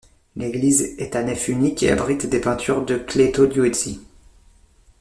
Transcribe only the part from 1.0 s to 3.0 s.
à nef unique et abrite des peintures de